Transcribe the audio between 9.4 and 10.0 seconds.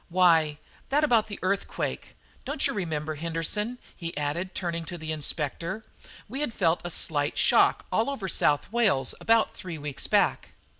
three